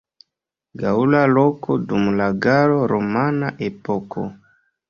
[0.83, 4.27] Gaŭla loko dum la galo-romana epoko.